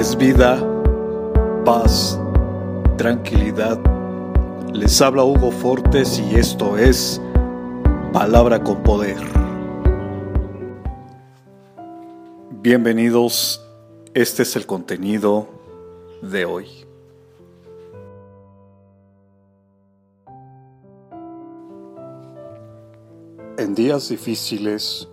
[0.00, 0.58] es vida,
[1.62, 2.18] paz,
[2.96, 3.78] tranquilidad.
[4.72, 7.20] Les habla Hugo Fortes y esto es
[8.10, 9.18] Palabra con Poder.
[12.62, 13.62] Bienvenidos,
[14.14, 15.48] este es el contenido
[16.22, 16.66] de hoy.
[23.58, 25.06] En días difíciles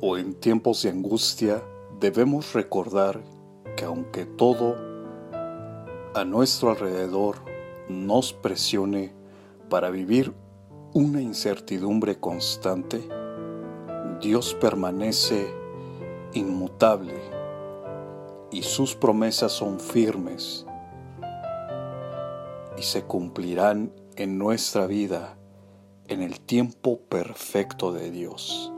[0.00, 1.62] o en tiempos de angustia
[2.00, 3.20] debemos recordar
[3.82, 4.76] que aunque todo
[6.14, 7.38] a nuestro alrededor
[7.88, 9.12] nos presione
[9.68, 10.32] para vivir
[10.94, 13.02] una incertidumbre constante,
[14.20, 15.52] Dios permanece
[16.32, 17.14] inmutable
[18.52, 20.64] y sus promesas son firmes
[22.78, 25.36] y se cumplirán en nuestra vida
[26.06, 28.72] en el tiempo perfecto de Dios.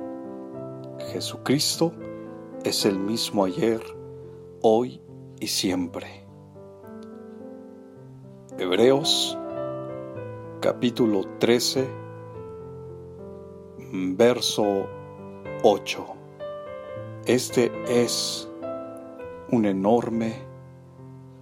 [1.13, 1.93] Jesucristo
[2.65, 3.83] es el mismo ayer,
[4.67, 4.99] hoy
[5.41, 6.25] y siempre.
[8.59, 9.37] Hebreos
[10.63, 11.87] capítulo 13,
[14.17, 14.87] verso
[15.63, 16.07] 8.
[17.27, 18.51] Este es
[19.51, 20.33] un enorme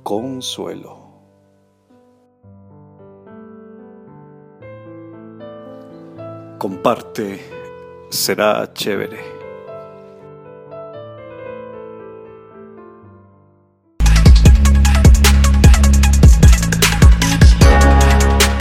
[0.02, 0.98] consuelo.
[6.58, 7.38] Comparte,
[8.10, 9.31] será chévere.